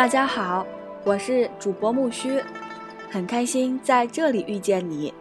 [0.00, 0.66] 大家好，
[1.04, 2.42] 我是主播木须，
[3.10, 5.12] 很开心在这里遇见你。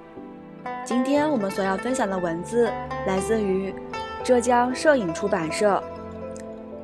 [0.86, 2.72] 今天我们所要分享的文字
[3.06, 3.76] 来自于
[4.24, 5.84] 浙江摄影出版社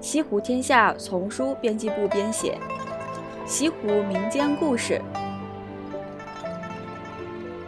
[0.02, 2.58] 西湖天下丛书编辑部编写
[3.50, 5.02] 《西湖民间故事》。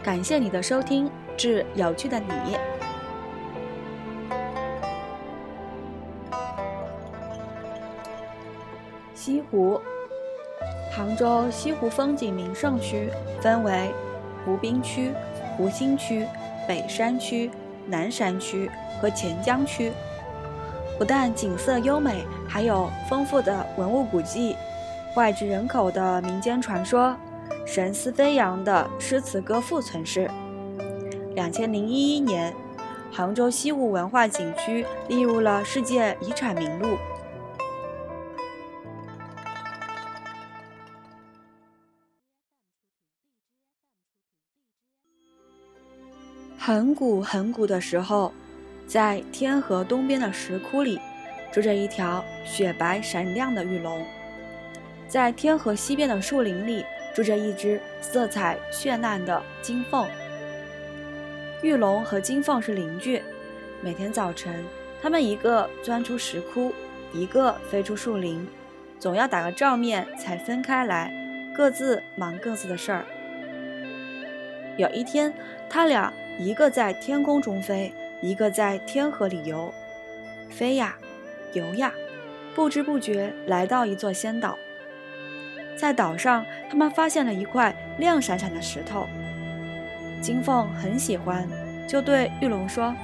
[0.04, 2.58] 感谢你的收听，致有趣的你。
[9.14, 9.80] 西湖，
[10.98, 13.08] 杭州西湖风景名胜区
[13.40, 13.88] 分为
[14.44, 15.12] 湖滨区、
[15.56, 16.26] 湖心区、
[16.66, 17.48] 北山区、
[17.86, 18.68] 南山区
[19.00, 19.92] 和钱江区。
[20.98, 24.56] 不但景色优美，还有丰富的文物古迹、
[25.14, 27.14] 脍炙人口的民间传说、
[27.64, 30.28] 神思飞扬的诗词歌赋存世。
[31.36, 32.52] 两千零一一年，
[33.12, 36.98] 杭州西湖文化景区列入了世界遗产名录。
[46.68, 48.30] 很古很古的时候，
[48.86, 51.00] 在天河东边的石窟里，
[51.50, 54.02] 住着一条雪白闪亮的玉龙；
[55.08, 60.06] 在天河西边的树林里，住着一只色彩绚烂的金凤。
[61.62, 63.22] 玉龙和金凤是邻居，
[63.80, 64.62] 每天早晨，
[65.00, 66.74] 他们一个钻出石窟，
[67.14, 68.46] 一个飞出树林，
[68.98, 71.10] 总要打个照面才分开来，
[71.56, 73.06] 各自忙各自的事儿。
[74.76, 75.32] 有一天，
[75.70, 76.12] 他俩。
[76.38, 79.74] 一个在天空中飞，一个在天河里游，
[80.48, 80.96] 飞呀，
[81.52, 81.92] 游呀，
[82.54, 84.56] 不知不觉来到一座仙岛。
[85.76, 89.08] 在岛上，他们发现了一块亮闪闪的石头。
[90.20, 91.44] 金凤很喜欢，
[91.88, 92.94] 就对玉龙说：“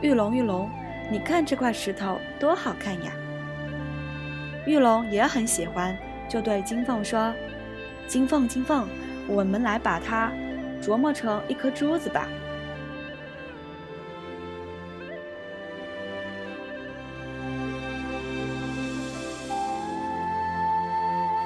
[0.00, 0.70] 玉龙，玉龙，
[1.10, 3.12] 你看这块石头多好看呀！”
[4.64, 5.96] 玉龙也很喜欢，
[6.28, 7.34] 就对金凤说
[8.06, 8.88] ：“金凤，金凤，
[9.26, 10.32] 我们来把它。”
[10.82, 12.28] 琢磨成一颗珠子吧。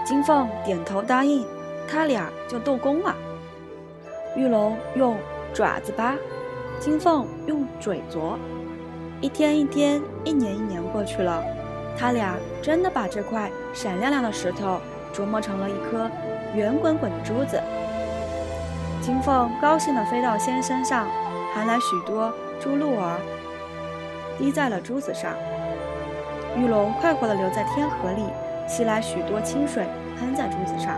[0.05, 1.47] 金凤点头答应，
[1.89, 3.15] 他俩就动工了。
[4.37, 5.17] 玉龙用
[5.53, 6.15] 爪子扒，
[6.79, 8.39] 金凤用嘴啄。
[9.21, 11.43] 一天一天，一年一年过去了，
[11.97, 14.79] 他俩真的把这块闪亮亮的石头
[15.15, 16.11] 琢磨成了一颗
[16.55, 17.59] 圆滚滚的珠子。
[19.05, 21.07] 金凤高兴地飞到仙山上，
[21.55, 23.21] 含来许多珠露儿，
[24.39, 25.31] 滴在了珠子上。
[26.57, 28.25] 玉龙快活地留在天河里，
[28.67, 29.87] 吸来许多清水，
[30.19, 30.95] 喷在珠子上，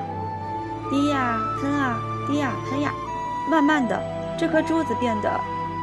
[0.89, 2.93] 滴呀喷啊，滴呀喷呀，
[3.51, 4.01] 慢慢的，
[4.39, 5.29] 这颗珠子变得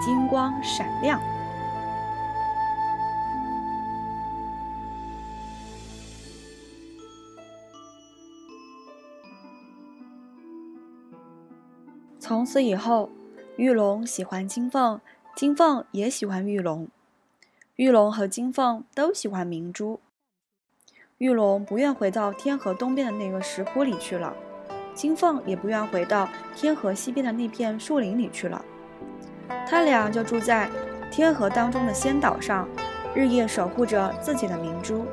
[0.01, 1.19] 金光闪亮。
[12.23, 13.09] 从此以后，
[13.57, 15.01] 玉龙喜欢金凤，
[15.35, 16.87] 金凤也喜欢玉龙。
[17.75, 19.99] 玉龙和金凤都喜欢明珠。
[21.17, 24.33] 玉龙不愿回到天河东边的那个石窟里去了，
[24.93, 28.63] 金凤也不愿回到天河西边的那片树林里去了。
[29.67, 30.69] 他俩就住在
[31.11, 32.65] 天河当中的仙岛上，
[33.13, 35.03] 日夜守护着自己的明珠。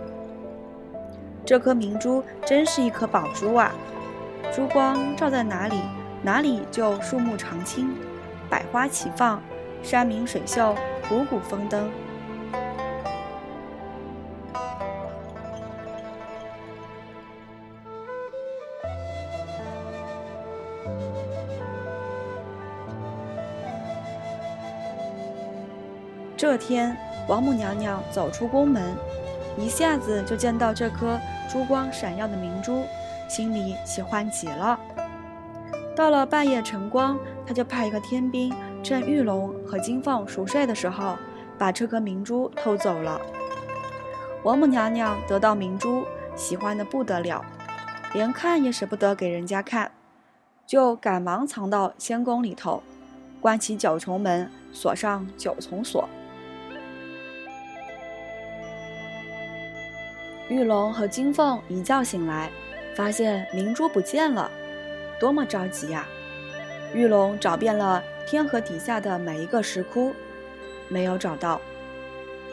[1.44, 3.74] 这颗明珠真是一颗宝珠啊！
[4.54, 5.80] 珠光照在哪里？
[6.22, 7.96] 哪里就树木常青，
[8.50, 9.42] 百花齐放，
[9.82, 10.74] 山明水秀，
[11.10, 11.90] 五谷丰登。
[26.36, 26.94] 这天，
[27.28, 28.94] 王母娘娘走出宫门，
[29.56, 31.18] 一下子就见到这颗
[31.50, 32.84] 珠光闪耀的明珠，
[33.26, 34.78] 心里喜欢极了。
[36.00, 38.50] 到了半夜晨光，他就派一个天兵，
[38.82, 41.18] 趁玉龙和金凤熟睡的时候，
[41.58, 43.20] 把这颗明珠偷走了。
[44.42, 47.44] 王母娘娘得到明珠，喜欢的不得了，
[48.14, 49.92] 连看也舍不得给人家看，
[50.66, 52.82] 就赶忙藏到仙宫里头，
[53.38, 56.08] 关起九重门，锁上九重锁。
[60.48, 62.50] 玉龙和金凤一觉醒来，
[62.96, 64.50] 发现明珠不见了。
[65.20, 66.04] 多么着急呀！
[66.94, 70.12] 玉龙找遍了天河底下的每一个石窟，
[70.88, 71.60] 没有找到；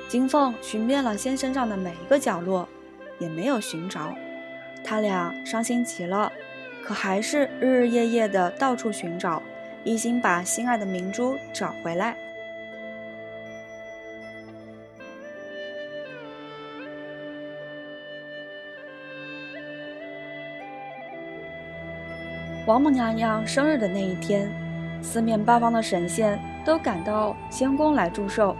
[0.08, 2.68] 金凤寻遍了仙山上的每一个角落，
[3.18, 4.14] 也没有寻着。
[4.84, 6.32] 他俩伤心极了，
[6.84, 9.42] 可还是日日夜夜的到处寻找，
[9.84, 12.16] 一心把心爱的明珠找回来。
[22.68, 24.52] 王母娘娘生日的那一天，
[25.02, 28.54] 四面八方的神仙都赶到仙宫来祝寿。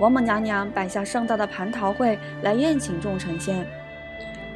[0.00, 3.64] 王母娘娘摆下盛大的蟠桃会来宴请众神仙。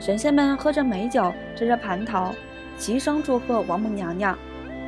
[0.00, 2.34] 神仙们喝着美酒，吃着蟠桃，
[2.76, 4.36] 齐声祝贺王母娘娘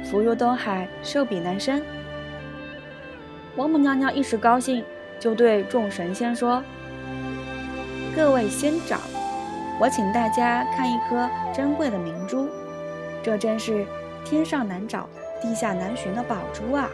[0.03, 1.81] 福如东海，寿比南山。
[3.55, 4.85] 王母娘娘一时高兴，
[5.21, 6.61] 就对众神仙说
[8.17, 8.99] ：“各位仙长，
[9.79, 12.49] 我请大家看一颗珍贵的明珠，
[13.27, 13.85] 这真是
[14.25, 15.09] 天上难找、
[15.43, 16.89] 地下难寻的宝珠啊！”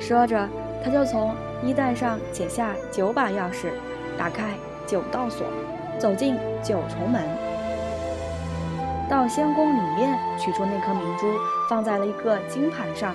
[0.00, 0.48] 说着，
[0.82, 3.68] 他就从衣袋上解下九把钥匙，
[4.18, 4.54] 打开
[4.84, 5.46] 九道锁，
[5.96, 7.22] 走进九重门，
[9.08, 11.28] 到仙宫里面取出那颗明珠，
[11.70, 13.14] 放在了一个金盘上，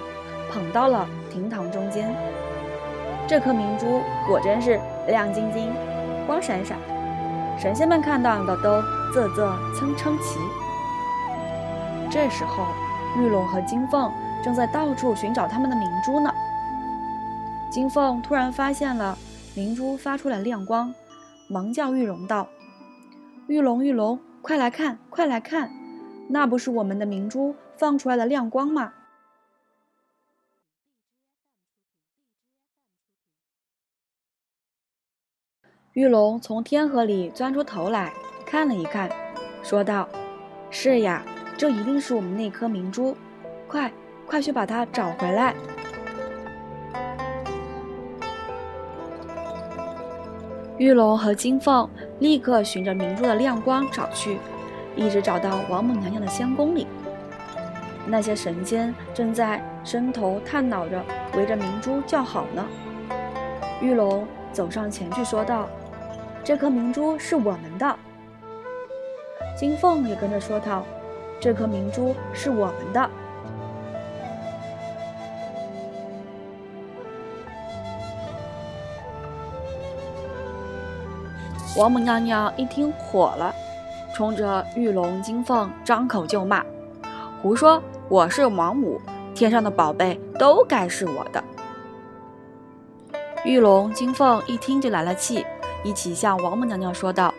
[0.49, 2.15] 捧到了厅堂中间。
[3.27, 5.73] 这颗明珠果真是亮晶晶、
[6.25, 6.77] 光闪闪，
[7.57, 8.81] 神仙们看到的都
[9.13, 10.39] 啧啧称称奇。
[12.09, 12.65] 这时候，
[13.17, 14.11] 玉龙和金凤
[14.43, 16.33] 正在到处寻找他们的明珠呢。
[17.69, 19.17] 金凤突然发现了
[19.55, 20.93] 明珠发出了亮光，
[21.47, 22.47] 忙叫玉龙道
[23.47, 25.71] ：“玉龙，玉龙，快来看，快来看，
[26.27, 28.91] 那不是我们的明珠放出来的亮光吗？”
[35.93, 38.13] 玉龙从天河里钻出头来
[38.45, 39.09] 看了一看，
[39.61, 40.07] 说道
[40.71, 41.21] ：“是呀，
[41.57, 43.13] 这一定是我们那颗明珠，
[43.67, 43.91] 快，
[44.25, 45.53] 快去把它找回来。”
[50.77, 51.89] 玉龙和金凤
[52.19, 54.37] 立刻循着明珠的亮光找去，
[54.95, 56.87] 一直找到王母娘娘的仙宫里。
[58.07, 61.03] 那些神仙正在伸头探脑着
[61.35, 62.65] 围着明珠叫好呢。
[63.81, 65.67] 玉龙走上前去说道
[66.43, 67.95] ：“这颗明珠是我们的。”
[69.57, 70.83] 金凤也跟着说道
[71.39, 73.09] ：“这颗明珠是我们的。”
[81.77, 83.55] 王母娘娘一听火了，
[84.13, 86.65] 冲着玉龙金凤张口就骂
[87.41, 87.81] ：“胡说！
[88.09, 88.99] 我是王母，
[89.33, 91.41] 天上的宝贝都该是我的。”
[93.45, 95.45] 玉龙金凤一听就来了气，
[95.83, 97.33] 一起向王母娘娘说道：“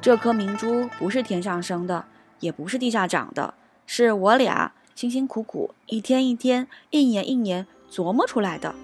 [0.00, 2.06] 这颗明珠不是天上生的，
[2.40, 3.52] 也不是地下长的，
[3.86, 8.74] 是我俩辛辛苦苦一天一天、一年一年琢磨出来的。”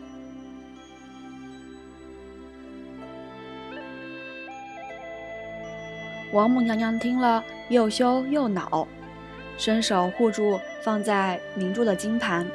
[6.33, 8.87] 王母娘娘听了，又羞又恼，
[9.57, 12.47] 伸手护住放在明珠的金盘，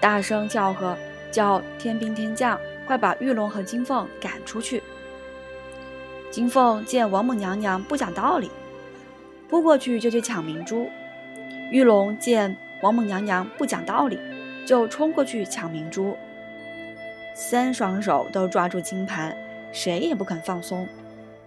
[0.00, 0.94] 大声叫喝，
[1.30, 4.82] 叫天兵天将快把玉龙和金凤赶出去。
[6.30, 8.48] 金凤见王母娘娘不讲道理，
[9.48, 10.88] 扑过去就去抢明珠；
[11.72, 14.16] 玉龙见王母娘娘不讲道理，
[14.64, 16.16] 就冲过去抢明珠。
[17.34, 19.36] 三双手都抓住金盘，
[19.72, 20.86] 谁也不肯放松，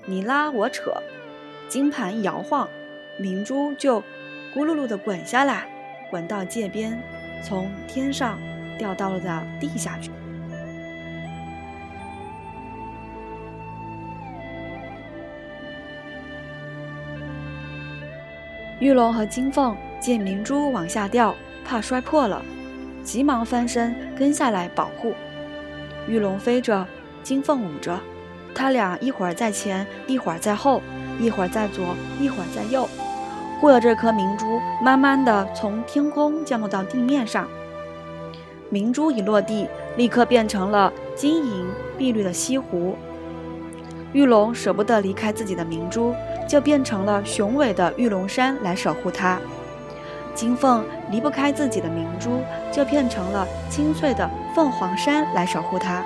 [0.05, 0.91] 你拉我扯。
[1.69, 2.67] 金盘一摇晃，
[3.17, 4.01] 明珠就
[4.53, 5.65] 咕噜噜地滚下来，
[6.11, 7.01] 滚到界边，
[7.41, 8.37] 从天上
[8.77, 10.11] 掉到了地下去。
[18.83, 22.41] 玉龙和金凤见明珠往下掉，怕摔破了，
[23.01, 25.13] 急忙翻身跟下来保护。
[26.05, 26.85] 玉龙飞着，
[27.23, 27.97] 金凤舞着，
[28.53, 30.81] 他俩一会儿在前，一会儿在后。
[31.17, 32.89] 一会儿在左，一会儿在右，
[33.61, 37.47] 护着这颗明珠，慢慢的从天空降落到地面上。
[38.69, 42.97] 明珠一落地，立刻变成了晶莹碧绿的西湖。
[44.11, 46.13] 玉龙舍不得离开自己的明珠，
[46.47, 49.39] 就变成了雄伟的玉龙山来守护它。
[50.35, 56.03] 金凤离不开自己的明珠，就变成了清脆的凤凰山来守护它。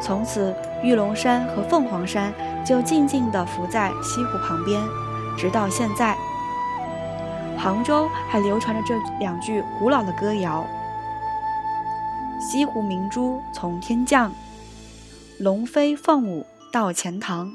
[0.00, 2.32] 从此，玉龙山和凤凰山
[2.64, 4.80] 就静静地浮在西湖旁边，
[5.36, 6.14] 直到现在。
[7.56, 10.66] 杭州还流传着这两句古老的歌谣
[12.46, 14.30] ：“西湖明珠从天降，
[15.38, 17.50] 龙飞凤舞到钱塘。”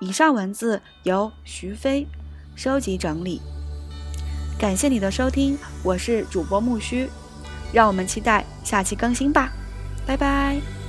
[0.00, 2.06] 以上文字由徐飞
[2.56, 3.40] 收集整理。
[4.58, 7.08] 感谢你的收听，我是主播木须，
[7.72, 9.52] 让我们期待下期更新吧，
[10.06, 10.83] 拜拜。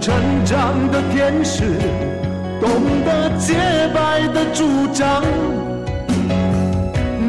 [0.00, 0.14] 成
[0.46, 1.78] 长的天使
[2.58, 2.70] 懂
[3.04, 3.54] 得洁
[3.94, 4.64] 白的主
[4.94, 5.22] 张。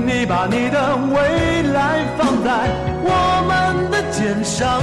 [0.06, 2.70] 你把你的未来放在
[3.04, 4.82] 我们的肩上，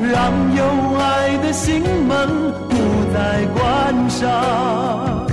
[0.00, 0.60] 让有
[0.98, 2.28] 爱的心门
[2.68, 2.74] 不
[3.14, 5.26] 再关上。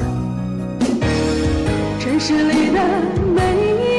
[2.00, 2.79] 城市里的
[3.36, 3.39] 每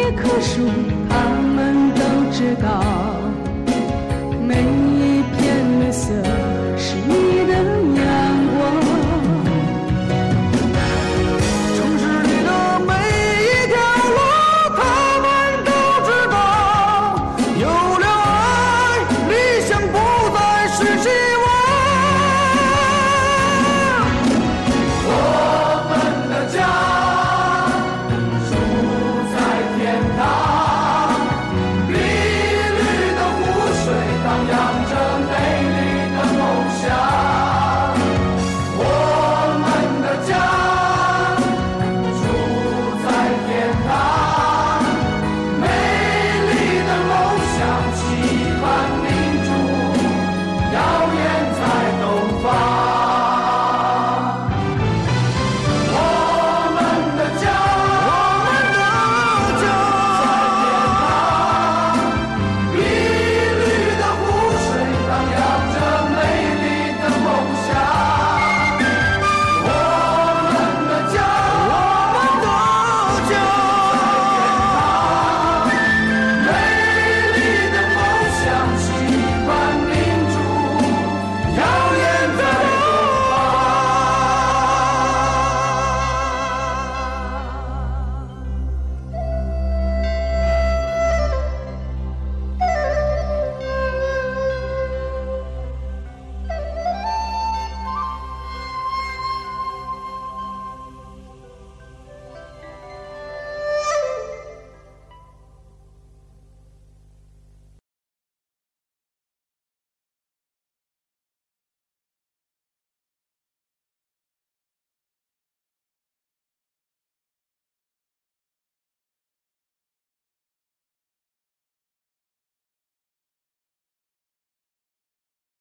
[0.06, 0.70] 一棵树。
[1.14, 2.00] 他们都
[2.32, 2.82] 知道